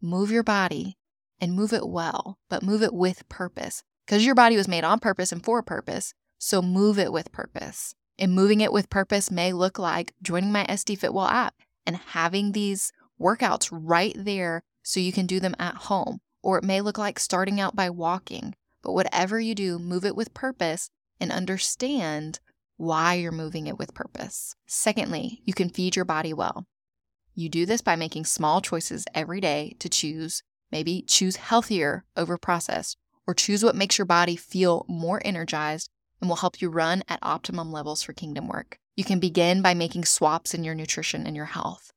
Move 0.00 0.30
your 0.30 0.42
body 0.42 0.96
and 1.40 1.54
move 1.54 1.72
it 1.72 1.88
well, 1.88 2.38
but 2.48 2.62
move 2.62 2.82
it 2.82 2.94
with 2.94 3.28
purpose 3.28 3.82
because 4.06 4.24
your 4.24 4.34
body 4.34 4.56
was 4.56 4.68
made 4.68 4.84
on 4.84 4.98
purpose 4.98 5.32
and 5.32 5.44
for 5.44 5.58
a 5.58 5.64
purpose. 5.64 6.14
So 6.38 6.60
move 6.60 6.98
it 6.98 7.12
with 7.12 7.32
purpose. 7.32 7.94
And 8.18 8.34
moving 8.34 8.60
it 8.60 8.72
with 8.72 8.90
purpose 8.90 9.30
may 9.30 9.52
look 9.52 9.78
like 9.78 10.12
joining 10.22 10.52
my 10.52 10.64
SD 10.66 10.98
Fit 10.98 11.14
Well 11.14 11.26
app 11.26 11.54
and 11.86 11.96
having 11.96 12.52
these 12.52 12.92
workouts 13.20 13.68
right 13.72 14.14
there 14.16 14.62
so 14.82 15.00
you 15.00 15.12
can 15.12 15.26
do 15.26 15.40
them 15.40 15.56
at 15.58 15.74
home. 15.74 16.20
Or 16.42 16.58
it 16.58 16.64
may 16.64 16.80
look 16.80 16.98
like 16.98 17.18
starting 17.18 17.60
out 17.60 17.76
by 17.76 17.88
walking 17.88 18.54
but 18.82 18.92
whatever 18.92 19.40
you 19.40 19.54
do, 19.54 19.78
move 19.78 20.04
it 20.04 20.16
with 20.16 20.34
purpose 20.34 20.90
and 21.20 21.30
understand 21.32 22.40
why 22.76 23.14
you're 23.14 23.32
moving 23.32 23.66
it 23.66 23.78
with 23.78 23.94
purpose. 23.94 24.54
Secondly, 24.66 25.40
you 25.44 25.54
can 25.54 25.68
feed 25.68 25.94
your 25.94 26.04
body 26.04 26.32
well. 26.32 26.66
You 27.34 27.48
do 27.48 27.64
this 27.64 27.80
by 27.80 27.96
making 27.96 28.24
small 28.24 28.60
choices 28.60 29.04
every 29.14 29.40
day 29.40 29.76
to 29.78 29.88
choose, 29.88 30.42
maybe 30.70 31.02
choose 31.06 31.36
healthier 31.36 32.04
over 32.16 32.36
processed, 32.36 32.96
or 33.26 33.34
choose 33.34 33.64
what 33.64 33.76
makes 33.76 33.98
your 33.98 34.04
body 34.04 34.36
feel 34.36 34.84
more 34.88 35.22
energized 35.24 35.88
and 36.20 36.28
will 36.28 36.36
help 36.36 36.60
you 36.60 36.68
run 36.68 37.02
at 37.08 37.18
optimum 37.22 37.72
levels 37.72 38.02
for 38.02 38.12
kingdom 38.12 38.48
work. 38.48 38.78
You 38.96 39.04
can 39.04 39.20
begin 39.20 39.62
by 39.62 39.74
making 39.74 40.04
swaps 40.04 40.52
in 40.52 40.64
your 40.64 40.74
nutrition 40.74 41.26
and 41.26 41.34
your 41.34 41.46
health. 41.46 41.91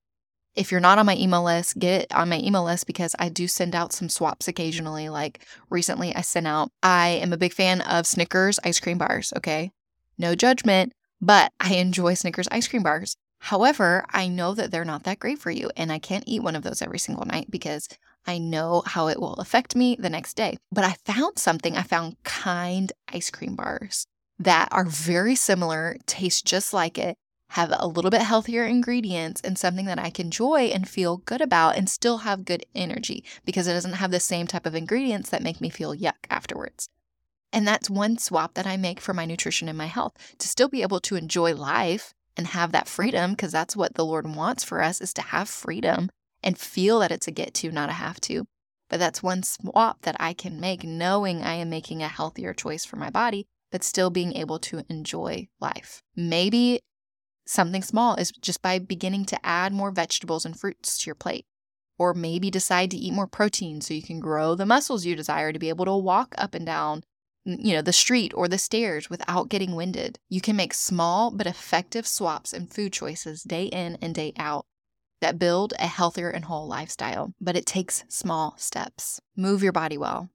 If 0.56 0.72
you're 0.72 0.80
not 0.80 0.98
on 1.00 1.06
my 1.06 1.18
email 1.18 1.44
list, 1.44 1.78
get 1.78 2.14
on 2.14 2.30
my 2.30 2.40
email 2.40 2.64
list 2.64 2.88
because 2.88 3.14
I 3.20 3.28
do 3.28 3.48
send 3.48 3.76
out 3.76 3.92
some 3.92 4.08
swaps 4.08 4.48
occasionally. 4.48 5.10
Like 5.10 5.46
recently, 5.70 6.16
I 6.16 6.22
sent 6.22 6.48
out, 6.48 6.72
I 6.82 7.20
am 7.22 7.34
a 7.34 7.38
big 7.38 7.54
fan 7.54 7.82
of 7.82 8.08
Snickers 8.08 8.60
ice 8.64 8.80
cream 8.80 8.98
bars, 8.98 9.34
okay? 9.36 9.72
No 10.18 10.34
judgment, 10.34 10.94
but 11.20 11.52
I 11.60 11.76
enjoy 11.76 12.14
Snickers 12.14 12.48
ice 12.52 12.68
cream 12.68 12.84
bars. 12.84 13.18
However, 13.40 14.06
I 14.12 14.30
know 14.30 14.54
that 14.54 14.72
they're 14.72 14.86
not 14.86 15.04
that 15.04 15.20
great 15.20 15.40
for 15.40 15.52
you, 15.52 15.70
and 15.76 15.92
I 15.92 16.00
can't 16.00 16.24
eat 16.26 16.42
one 16.42 16.56
of 16.56 16.64
those 16.64 16.82
every 16.82 17.00
single 17.00 17.26
night 17.26 17.52
because 17.52 17.90
I 18.26 18.38
know 18.38 18.82
how 18.86 19.10
it 19.10 19.20
will 19.20 19.36
affect 19.36 19.76
me 19.76 19.98
the 20.00 20.10
next 20.10 20.36
day. 20.36 20.58
But 20.72 20.86
I 20.86 20.96
found 21.06 21.38
something. 21.38 21.76
I 21.76 21.84
found 21.84 22.16
kind 22.24 22.92
ice 23.12 23.30
cream 23.30 23.56
bars 23.56 24.08
that 24.40 24.70
are 24.72 24.86
very 24.86 25.36
similar, 25.36 25.98
taste 26.08 26.46
just 26.46 26.74
like 26.74 26.98
it, 26.98 27.18
have 27.50 27.74
a 27.75 27.88
little 27.88 28.12
bit 28.12 28.22
healthier 28.22 28.66
ingredients 28.66 29.42
and 29.42 29.58
something 29.58 29.86
that 29.86 30.00
I 30.00 30.10
can 30.10 30.28
enjoy 30.28 30.66
and 30.74 30.88
feel 30.88 31.18
good 31.18 31.42
about 31.42 31.78
and 31.78 31.90
still 31.90 32.20
have 32.20 32.46
good 32.46 32.66
energy 32.74 33.24
because 33.46 33.68
it 33.68 33.74
doesn't 33.74 33.94
have 33.94 34.12
the 34.12 34.20
same 34.20 34.48
type 34.48 34.66
of 34.66 34.75
ingredients 34.75 35.30
that 35.30 35.44
make 35.44 35.62
me 35.62 35.70
feel 35.70 35.96
yuck 35.96 36.25
afterwards. 36.30 36.90
And 37.54 37.66
that's 37.66 37.90
one 37.90 38.18
swap 38.18 38.56
that 38.56 38.68
I 38.68 38.75
make 38.75 39.00
for 39.00 39.14
my 39.14 39.25
nutrition 39.25 39.70
and 39.70 39.78
my 39.78 39.86
health 39.86 40.14
to 40.40 40.48
still 40.48 40.68
be 40.68 40.82
able 40.82 41.00
to 41.02 41.16
enjoy 41.16 41.56
life 41.56 42.14
and 42.36 42.48
have 42.48 42.72
that 42.74 42.88
freedom 42.88 43.32
because 43.32 43.52
that's 43.52 43.75
what 43.75 43.96
the 43.96 44.06
Lord 44.06 44.36
wants 44.36 44.64
for 44.64 44.82
us 44.82 45.00
is 45.00 45.14
to 45.14 45.22
have 45.22 45.48
freedom 45.48 46.10
and 46.44 46.58
feel 46.58 47.00
that 47.00 47.12
it's 47.12 47.28
a 47.28 47.32
get 47.32 47.54
to, 47.56 47.72
not 47.72 47.90
a 47.90 47.94
have 47.94 48.20
to. 48.22 48.46
But 48.90 49.00
that's 49.00 49.24
one 49.24 49.44
swap 49.44 50.02
that 50.02 50.18
I 50.20 50.34
can 50.34 50.60
make 50.60 50.84
knowing 50.84 51.42
I 51.42 51.54
am 51.54 51.70
making 51.70 52.04
a 52.04 52.08
healthier 52.08 52.54
choice 52.54 52.86
for 52.86 52.98
my 52.98 53.10
body, 53.10 53.48
but 53.72 53.84
still 53.84 54.10
being 54.10 54.36
able 54.36 54.60
to 54.60 54.84
enjoy 54.90 55.48
life. 55.60 56.02
Maybe 56.16 56.82
Something 57.46 57.84
small 57.84 58.16
is 58.16 58.32
just 58.32 58.62
by 58.62 58.80
beginning 58.80 59.25
to 59.25 59.46
add 59.46 59.74
more 59.74 59.92
vegetables 59.92 60.46
and 60.46 60.60
fruits 60.60 60.98
to 60.98 61.08
your 61.08 61.16
plate. 61.16 61.46
Or 61.98 62.14
maybe 62.14 62.50
decide 62.52 62.92
to 62.92 62.98
eat 62.98 63.14
more 63.14 63.28
protein 63.28 63.80
so 63.82 63.94
you 63.94 64.02
can 64.02 64.20
grow 64.20 64.56
the 64.56 64.66
muscles 64.66 65.06
you 65.06 65.16
desire 65.16 65.54
to 65.54 65.60
be 65.60 65.70
able 65.70 65.86
to 65.86 65.96
walk 65.96 66.36
up 66.38 66.54
and 66.54 66.66
down 66.66 67.04
mm, 67.48 67.58
you 67.64 67.74
know 67.74 67.82
the 67.82 67.94
street 67.94 68.34
or 68.36 68.48
the 68.48 68.58
stairs 68.58 69.10
without 69.10 69.50
getting 69.50 69.75
winded. 69.75 70.20
You 70.28 70.42
can 70.42 70.56
make 70.56 70.74
small 70.74 71.32
but 71.32 71.48
effective 71.48 72.06
swaps 72.06 72.52
in 72.52 72.68
food 72.68 72.92
choices 72.92 73.44
day 73.44 73.66
in 73.66 73.98
and 74.02 74.14
day 74.14 74.34
out 74.38 74.66
that 75.22 75.40
build 75.40 75.74
a 75.80 75.88
healthier 75.88 76.30
and 76.30 76.46
whole 76.46 76.68
lifestyle, 76.68 77.34
but 77.40 77.56
it 77.56 77.66
takes 77.66 78.04
small 78.10 78.56
steps. 78.58 79.22
Move 79.36 79.64
your 79.64 79.72
body 79.72 79.98
well. 79.98 80.30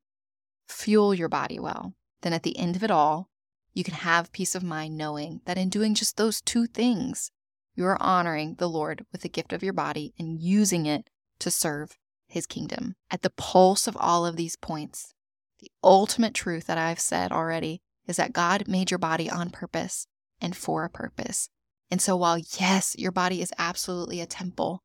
Fuel 0.69 1.14
your 1.14 1.29
body 1.29 1.59
well. 1.59 1.95
Then 2.23 2.33
at 2.33 2.43
the 2.43 2.59
end 2.59 2.76
of 2.76 2.85
it 2.85 2.90
all, 2.90 3.29
you 3.73 3.85
can 3.85 3.95
have 3.95 4.33
peace 4.33 4.55
of 4.55 4.62
mind 4.62 4.97
knowing 4.97 5.41
that 5.45 5.59
in 5.59 5.69
doing 5.69 5.95
just 5.95 6.17
those 6.17 6.41
two 6.41 6.67
things, 6.67 7.31
you 7.75 7.85
are 7.87 8.03
honoring 8.03 8.57
the 8.57 8.69
Lord 8.69 9.05
with 9.12 9.23
the 9.23 9.29
gift 9.29 9.53
of 9.53 9.62
your 9.62 9.73
body 9.73 10.12
and 10.19 10.41
using 10.41 10.87
it 10.87 11.09
to 11.39 11.50
serve 11.50 11.97
his 12.27 12.47
kingdom. 12.47 12.95
At 13.11 13.23
the 13.23 13.31
pulse 13.31 13.87
of 13.87 13.97
all 13.99 14.27
of 14.27 14.37
these 14.37 14.57
points, 14.57 15.15
the 15.61 15.71
ultimate 15.85 16.35
truth 16.35 16.67
that 16.67 16.79
I've 16.79 17.00
said 17.00 17.33
already 17.33 17.81
is 18.07 18.17
that 18.17 18.33
God 18.33 18.67
made 18.67 18.91
your 18.91 18.99
body 18.99 19.31
on 19.31 19.50
purpose 19.50 20.07
and 20.41 20.57
for 20.57 20.85
a 20.85 20.91
purpose. 20.91 21.49
And 21.91 22.00
so, 22.00 22.17
while 22.17 22.39
yes, 22.39 22.95
your 22.99 23.12
body 23.12 23.43
is 23.43 23.53
absolutely 23.59 24.21
a 24.21 24.27
temple, 24.27 24.83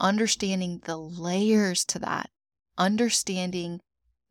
understanding 0.00 0.80
the 0.84 0.96
layers 0.96 1.84
to 1.86 1.98
that, 2.00 2.30
understanding 2.78 3.80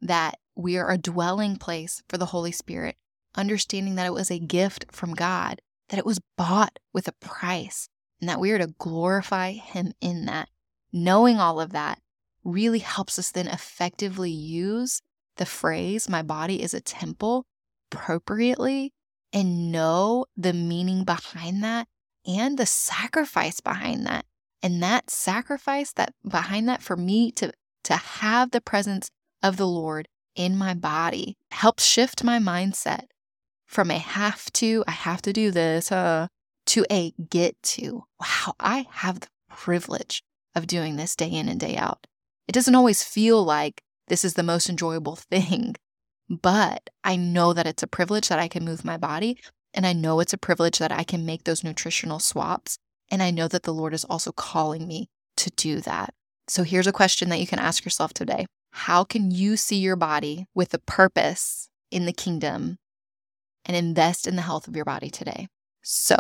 that 0.02 0.40
we 0.56 0.78
are 0.78 0.92
a 0.92 0.98
dwelling 0.98 1.58
place 1.58 2.02
for 2.08 2.18
the 2.18 2.28
Holy 2.28 2.52
Spirit, 2.52 2.96
understanding 3.36 3.96
that 3.96 4.06
it 4.06 4.14
was 4.14 4.32
a 4.32 4.40
gift 4.40 4.86
from 4.92 5.14
God, 5.14 5.62
that 5.90 6.00
it 6.00 6.06
was 6.06 6.22
bought 6.38 6.80
with 6.94 7.08
a 7.08 7.14
price, 7.14 7.90
and 8.20 8.30
that 8.30 8.40
we 8.40 8.52
are 8.52 8.58
to 8.58 8.74
glorify 8.78 9.52
Him 9.52 9.94
in 10.02 10.26
that. 10.26 10.50
Knowing 10.92 11.40
all 11.40 11.60
of 11.60 11.72
that 11.72 12.00
really 12.44 12.80
helps 12.80 13.18
us 13.18 13.32
then 13.32 13.48
effectively 13.48 14.30
use 14.30 15.02
the 15.38 15.46
phrase, 15.46 16.08
my 16.08 16.22
body 16.22 16.62
is 16.62 16.74
a 16.74 16.82
temple, 16.82 17.46
appropriately 17.92 18.94
and 19.32 19.72
know 19.72 20.26
the 20.38 20.54
meaning 20.54 21.04
behind 21.04 21.64
that 21.64 21.88
and 22.26 22.58
the 22.58 22.66
sacrifice 22.66 23.60
behind 23.60 24.06
that. 24.06 24.26
And 24.62 24.82
that 24.82 25.10
sacrifice 25.10 25.92
that 25.94 26.14
behind 26.28 26.70
that 26.70 26.82
for 26.82 26.96
me 26.96 27.32
to 27.34 27.52
to 27.84 27.96
have 27.96 28.52
the 28.52 28.62
presence 28.62 29.10
of 29.42 29.58
the 29.58 29.68
Lord 29.68 30.08
in 30.36 30.56
my 30.56 30.74
body 30.74 31.36
helps 31.52 31.86
shift 31.86 32.24
my 32.24 32.40
mindset 32.40 33.08
from 33.74 33.92
a 33.92 33.98
have 33.98 34.52
to, 34.54 34.84
I 34.88 34.92
have 34.92 35.22
to 35.24 35.34
do 35.34 35.52
this, 35.52 35.92
uh, 35.92 36.28
to 36.68 36.86
a 36.92 37.14
get 37.30 37.62
to. 37.64 38.04
Wow, 38.20 38.54
I 38.60 38.86
have 38.92 39.22
the 39.22 39.28
privilege 39.50 40.22
of 40.56 40.68
doing 40.68 40.96
this 40.96 41.16
day 41.16 41.30
in 41.30 41.50
and 41.50 41.60
day 41.60 41.76
out. 41.76 42.06
It 42.48 42.54
doesn't 42.54 42.76
always 42.76 43.04
feel 43.04 43.44
like 43.44 43.82
this 44.08 44.24
is 44.24 44.36
the 44.36 44.44
most 44.44 44.70
enjoyable 44.70 45.16
thing, 45.32 45.76
but 46.30 46.90
I 47.04 47.16
know 47.16 47.54
that 47.54 47.68
it's 47.68 47.84
a 47.84 47.88
privilege 47.88 48.30
that 48.30 48.40
I 48.40 48.48
can 48.48 48.64
move 48.64 48.86
my 48.86 48.98
body. 48.98 49.40
And 49.74 49.88
I 49.88 49.94
know 49.94 50.20
it's 50.20 50.34
a 50.34 50.38
privilege 50.38 50.78
that 50.78 50.92
I 50.92 51.04
can 51.04 51.26
make 51.26 51.44
those 51.44 51.64
nutritional 51.64 52.20
swaps. 52.20 52.78
And 53.10 53.24
I 53.24 53.32
know 53.32 53.48
that 53.48 53.64
the 53.64 53.74
Lord 53.74 53.94
is 53.94 54.06
also 54.06 54.32
calling 54.32 54.88
me 54.88 55.10
to 55.38 55.50
do 55.50 55.82
that. 55.82 56.14
So 56.48 56.64
here's 56.64 56.88
a 56.88 56.92
question 56.92 57.30
that 57.30 57.40
you 57.40 57.48
can 57.48 57.60
ask 57.60 57.84
yourself 57.84 58.14
today 58.14 58.46
How 58.72 59.04
can 59.04 59.32
you 59.32 59.58
see 59.58 59.78
your 59.78 59.96
body 59.96 60.46
with 60.54 60.74
a 60.76 60.80
purpose 60.80 61.70
in 61.90 62.06
the 62.06 62.14
kingdom 62.14 62.78
and 63.66 63.76
invest 63.76 64.28
in 64.28 64.36
the 64.36 64.42
health 64.42 64.68
of 64.68 64.76
your 64.76 64.86
body 64.86 65.10
today? 65.10 65.48
So, 65.82 66.16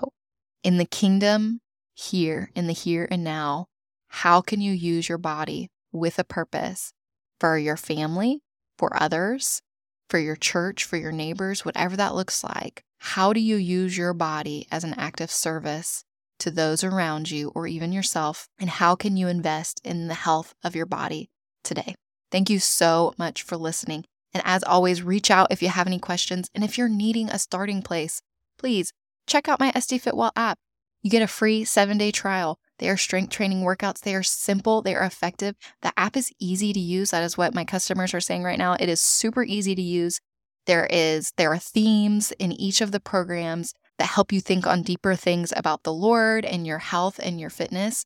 in 0.63 0.77
the 0.77 0.85
kingdom, 0.85 1.62
here, 1.95 2.51
in 2.55 2.67
the 2.67 2.73
here 2.73 3.07
and 3.09 3.23
now, 3.23 3.67
how 4.07 4.41
can 4.41 4.62
you 4.62 4.71
use 4.71 5.09
your 5.09 5.17
body 5.17 5.69
with 5.91 6.19
a 6.19 6.23
purpose 6.23 6.93
for 7.39 7.57
your 7.57 7.77
family, 7.77 8.41
for 8.77 9.01
others, 9.01 9.62
for 10.09 10.19
your 10.19 10.35
church, 10.35 10.83
for 10.83 10.97
your 10.97 11.12
neighbors, 11.12 11.65
whatever 11.65 11.95
that 11.97 12.15
looks 12.15 12.43
like? 12.43 12.83
How 13.00 13.33
do 13.33 13.39
you 13.39 13.57
use 13.57 13.97
your 13.97 14.13
body 14.13 14.67
as 14.71 14.83
an 14.83 14.93
act 14.93 15.19
of 15.19 15.29
service 15.29 16.03
to 16.39 16.50
those 16.51 16.83
around 16.83 17.31
you 17.31 17.51
or 17.53 17.67
even 17.67 17.91
yourself? 17.91 18.47
And 18.59 18.69
how 18.69 18.95
can 18.95 19.17
you 19.17 19.27
invest 19.27 19.81
in 19.83 20.07
the 20.07 20.13
health 20.13 20.53
of 20.63 20.75
your 20.75 20.85
body 20.85 21.29
today? 21.63 21.95
Thank 22.31 22.50
you 22.50 22.59
so 22.59 23.13
much 23.17 23.43
for 23.43 23.57
listening. 23.57 24.05
And 24.34 24.42
as 24.46 24.63
always, 24.63 25.04
reach 25.04 25.30
out 25.30 25.52
if 25.52 25.62
you 25.62 25.70
have 25.70 25.88
any 25.88 26.00
questions. 26.00 26.50
And 26.56 26.63
if 26.63 26.78
you're 26.78 26.90
needing 26.90 27.30
a 27.30 27.40
starting 27.40 27.82
place, 27.82 28.22
please 28.58 28.92
check 29.28 29.48
out 29.48 29.60
my 29.60 29.72
SD 29.72 30.02
Fit 30.02 30.16
Well 30.16 30.32
app. 30.36 30.58
You 31.02 31.10
get 31.10 31.22
a 31.22 31.28
free 31.28 31.66
seven 31.66 31.98
day 31.98 32.12
trial. 32.12 32.60
They 32.80 32.90
are 32.90 32.98
strength 32.98 33.32
training 33.32 33.62
workouts. 33.62 34.00
They 34.00 34.16
are 34.16 34.24
simple, 34.24 34.82
they 34.82 34.96
are 34.96 35.04
effective. 35.04 35.56
The 35.82 35.94
app 35.98 36.18
is 36.18 36.32
easy 36.40 36.74
to 36.74 36.80
use. 36.80 37.12
That 37.12 37.24
is 37.24 37.38
what 37.38 37.54
my 37.54 37.66
customers 37.66 38.13
are 38.13 38.22
saying 38.22 38.44
right 38.44 38.58
now. 38.58 38.75
It 38.80 38.90
is 38.90 39.02
super 39.02 39.44
easy 39.44 39.75
to 39.75 39.82
use. 39.82 40.20
There 40.66 40.88
is 40.90 41.34
there 41.38 41.52
are 41.52 41.60
themes 41.60 42.32
in 42.40 42.52
each 42.54 42.82
of 42.82 42.92
the 42.92 43.00
programs 43.00 43.74
that 44.00 44.08
help 44.08 44.32
you 44.32 44.42
think 44.42 44.66
on 44.66 44.82
deeper 44.82 45.16
things 45.16 45.54
about 45.56 45.84
the 45.84 45.94
Lord 45.94 46.46
and 46.46 46.66
your 46.66 46.80
health 46.80 47.20
and 47.22 47.40
your 47.40 47.50
fitness. 47.50 48.06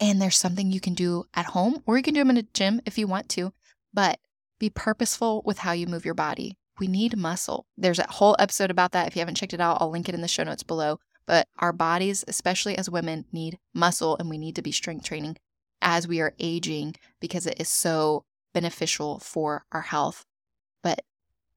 And 0.00 0.20
there's 0.20 0.36
something 0.36 0.70
you 0.70 0.80
can 0.80 0.94
do 0.94 1.24
at 1.34 1.46
home 1.46 1.82
or 1.86 1.96
you 1.96 2.02
can 2.02 2.14
do 2.14 2.20
them 2.20 2.30
in 2.30 2.36
a 2.36 2.42
gym 2.42 2.80
if 2.84 2.98
you 2.98 3.06
want 3.06 3.28
to, 3.30 3.52
but 3.92 4.18
be 4.64 4.70
purposeful 4.70 5.42
with 5.44 5.58
how 5.58 5.72
you 5.72 5.86
move 5.86 6.06
your 6.06 6.14
body. 6.14 6.56
We 6.80 6.86
need 6.86 7.18
muscle. 7.18 7.66
There's 7.76 7.98
a 7.98 8.06
whole 8.08 8.34
episode 8.38 8.70
about 8.70 8.92
that. 8.92 9.06
If 9.06 9.14
you 9.14 9.20
haven't 9.20 9.34
checked 9.34 9.52
it 9.52 9.60
out, 9.60 9.76
I'll 9.78 9.90
link 9.90 10.08
it 10.08 10.14
in 10.14 10.22
the 10.22 10.28
show 10.28 10.42
notes 10.42 10.62
below. 10.62 10.98
But 11.26 11.46
our 11.58 11.72
bodies, 11.72 12.24
especially 12.28 12.76
as 12.78 12.88
women, 12.88 13.26
need 13.30 13.58
muscle 13.74 14.16
and 14.16 14.30
we 14.30 14.38
need 14.38 14.56
to 14.56 14.62
be 14.62 14.72
strength 14.72 15.04
training 15.04 15.36
as 15.82 16.08
we 16.08 16.20
are 16.20 16.34
aging 16.38 16.94
because 17.20 17.46
it 17.46 17.60
is 17.60 17.68
so 17.68 18.24
beneficial 18.54 19.18
for 19.18 19.64
our 19.70 19.82
health. 19.82 20.24
But 20.82 21.02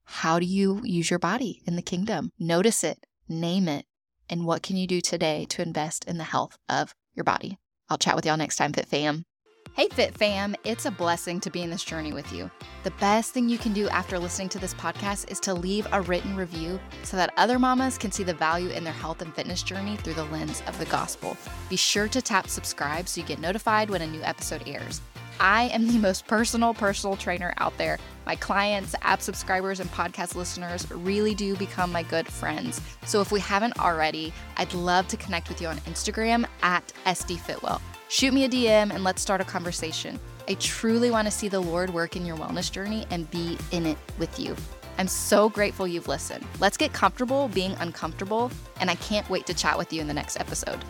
how 0.04 0.38
do 0.38 0.44
you 0.44 0.82
use 0.84 1.08
your 1.08 1.18
body 1.18 1.62
in 1.66 1.76
the 1.76 1.82
kingdom? 1.82 2.30
Notice 2.38 2.84
it, 2.84 3.06
name 3.26 3.68
it, 3.68 3.86
and 4.28 4.44
what 4.44 4.62
can 4.62 4.76
you 4.76 4.86
do 4.86 5.00
today 5.00 5.46
to 5.48 5.62
invest 5.62 6.04
in 6.04 6.18
the 6.18 6.24
health 6.24 6.58
of 6.68 6.94
your 7.14 7.24
body? 7.24 7.58
I'll 7.88 7.98
chat 7.98 8.16
with 8.16 8.26
y'all 8.26 8.36
next 8.36 8.56
time, 8.56 8.74
Fit 8.74 8.86
Fam. 8.86 9.24
Hey, 9.74 9.88
Fit 9.88 10.16
Fam, 10.18 10.56
it's 10.64 10.86
a 10.86 10.90
blessing 10.90 11.38
to 11.40 11.50
be 11.50 11.62
in 11.62 11.70
this 11.70 11.84
journey 11.84 12.12
with 12.12 12.32
you. 12.32 12.50
The 12.82 12.90
best 12.92 13.32
thing 13.32 13.48
you 13.48 13.58
can 13.58 13.72
do 13.72 13.88
after 13.88 14.18
listening 14.18 14.48
to 14.50 14.58
this 14.58 14.74
podcast 14.74 15.30
is 15.30 15.38
to 15.40 15.54
leave 15.54 15.86
a 15.92 16.02
written 16.02 16.34
review 16.34 16.80
so 17.04 17.16
that 17.16 17.32
other 17.36 17.58
mamas 17.58 17.96
can 17.96 18.10
see 18.10 18.24
the 18.24 18.34
value 18.34 18.70
in 18.70 18.82
their 18.82 18.92
health 18.92 19.22
and 19.22 19.32
fitness 19.34 19.62
journey 19.62 19.96
through 19.96 20.14
the 20.14 20.24
lens 20.24 20.62
of 20.66 20.76
the 20.78 20.84
gospel. 20.86 21.36
Be 21.68 21.76
sure 21.76 22.08
to 22.08 22.20
tap 22.20 22.48
subscribe 22.48 23.08
so 23.08 23.20
you 23.20 23.26
get 23.26 23.38
notified 23.38 23.88
when 23.88 24.02
a 24.02 24.06
new 24.06 24.22
episode 24.22 24.64
airs. 24.66 25.00
I 25.38 25.64
am 25.68 25.86
the 25.86 25.98
most 25.98 26.26
personal 26.26 26.74
personal 26.74 27.16
trainer 27.16 27.54
out 27.58 27.76
there. 27.78 27.98
My 28.26 28.34
clients, 28.34 28.96
app 29.02 29.22
subscribers, 29.22 29.78
and 29.78 29.90
podcast 29.92 30.34
listeners 30.34 30.90
really 30.90 31.34
do 31.34 31.54
become 31.56 31.92
my 31.92 32.02
good 32.02 32.26
friends. 32.26 32.80
So 33.06 33.20
if 33.20 33.30
we 33.30 33.38
haven't 33.38 33.78
already, 33.78 34.32
I'd 34.56 34.74
love 34.74 35.06
to 35.08 35.16
connect 35.16 35.48
with 35.48 35.60
you 35.60 35.68
on 35.68 35.76
Instagram 35.78 36.46
at 36.62 36.92
SDFitwell. 37.06 37.80
Shoot 38.10 38.32
me 38.32 38.44
a 38.44 38.48
DM 38.48 38.90
and 38.90 39.04
let's 39.04 39.20
start 39.20 39.42
a 39.42 39.44
conversation. 39.44 40.18
I 40.48 40.54
truly 40.54 41.10
want 41.10 41.26
to 41.26 41.30
see 41.30 41.48
the 41.48 41.60
Lord 41.60 41.90
work 41.90 42.16
in 42.16 42.24
your 42.24 42.38
wellness 42.38 42.72
journey 42.72 43.06
and 43.10 43.30
be 43.30 43.58
in 43.70 43.84
it 43.84 43.98
with 44.18 44.40
you. 44.40 44.56
I'm 44.96 45.08
so 45.08 45.50
grateful 45.50 45.86
you've 45.86 46.08
listened. 46.08 46.44
Let's 46.58 46.78
get 46.78 46.94
comfortable 46.94 47.48
being 47.48 47.72
uncomfortable, 47.80 48.50
and 48.80 48.90
I 48.90 48.94
can't 48.94 49.28
wait 49.28 49.46
to 49.46 49.54
chat 49.54 49.76
with 49.76 49.92
you 49.92 50.00
in 50.00 50.08
the 50.08 50.14
next 50.14 50.40
episode. 50.40 50.82